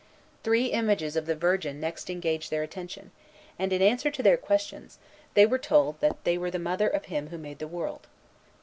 [0.43, 3.11] Three images of the Virgin next engaged their attention;
[3.59, 4.97] and, in answer to their questions,
[5.35, 8.07] they were told that they were the mother of Him who made the world.